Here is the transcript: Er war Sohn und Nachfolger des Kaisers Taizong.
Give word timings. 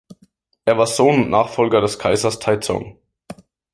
Er 0.65 0.79
war 0.79 0.87
Sohn 0.87 1.25
und 1.25 1.29
Nachfolger 1.29 1.79
des 1.79 1.99
Kaisers 1.99 2.39
Taizong. 2.39 2.97